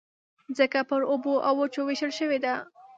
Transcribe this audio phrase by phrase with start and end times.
[0.49, 2.53] مځکه پر اوبو او وچو وېشل شوې ده.